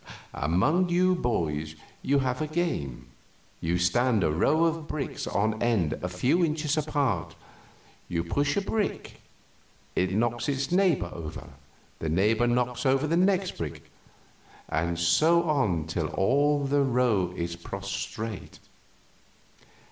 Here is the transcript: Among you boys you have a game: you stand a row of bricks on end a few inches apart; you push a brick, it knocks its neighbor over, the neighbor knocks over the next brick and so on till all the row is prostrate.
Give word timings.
Among 0.33 0.89
you 0.89 1.13
boys 1.13 1.75
you 2.01 2.17
have 2.25 2.41
a 2.41 2.47
game: 2.47 3.09
you 3.59 3.77
stand 3.77 4.23
a 4.23 4.31
row 4.31 4.65
of 4.65 4.87
bricks 4.87 5.27
on 5.27 5.61
end 5.61 5.93
a 6.01 6.09
few 6.09 6.43
inches 6.43 6.75
apart; 6.75 7.35
you 8.07 8.23
push 8.23 8.57
a 8.57 8.61
brick, 8.61 9.21
it 9.95 10.11
knocks 10.15 10.49
its 10.49 10.71
neighbor 10.71 11.11
over, 11.13 11.49
the 11.99 12.09
neighbor 12.09 12.47
knocks 12.47 12.83
over 12.83 13.05
the 13.05 13.15
next 13.15 13.57
brick 13.59 13.91
and 14.69 14.97
so 14.97 15.43
on 15.43 15.85
till 15.85 16.07
all 16.07 16.63
the 16.65 16.81
row 16.81 17.31
is 17.37 17.55
prostrate. 17.55 18.57